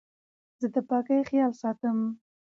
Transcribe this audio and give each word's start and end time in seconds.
زه 0.59 0.67
د 0.73 0.75
پاکۍ 0.89 1.19
خیال 1.29 1.51
ساتم. 1.61 1.97